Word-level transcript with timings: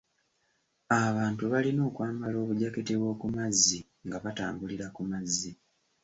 Abantu 1.05 1.43
balina 1.53 1.81
okwambala 1.89 2.35
obujaketi 2.43 2.93
bw'okumazzi 2.99 3.79
nga 4.05 4.17
batambulira 4.23 4.87
ku 4.95 5.01
mazzi. 5.09 5.51